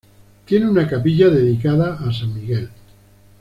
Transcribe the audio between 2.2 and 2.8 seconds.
Miguel.